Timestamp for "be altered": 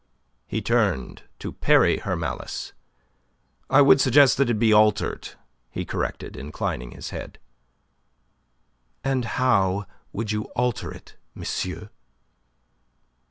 4.55-5.33